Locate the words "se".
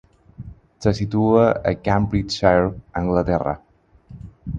0.85-0.93